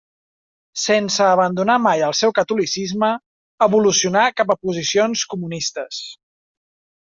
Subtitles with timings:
[0.83, 3.11] Sense abandonar mai el seu catolicisme
[3.69, 6.05] evolucionà cap a posicions comunistes.